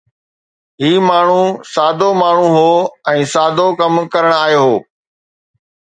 هي 0.83 0.89
ماڻهو 1.09 1.43
سادو 1.73 2.09
ماڻهو 2.21 2.49
هو 2.55 2.65
۽ 3.15 3.27
سادو 3.35 3.69
ڪم 3.83 4.03
ڪرڻ 4.17 4.35
آيو 4.39 4.65
هو 4.67 4.75